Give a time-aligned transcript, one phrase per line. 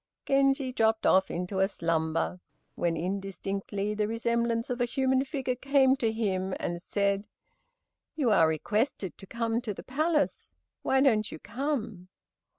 [0.25, 2.39] Genji dropped off into a slumber,
[2.73, 7.27] when indistinctly the resemblance of a human figure came to him and said,
[8.15, 12.07] "You are requested to come to the palace, why don't you come?"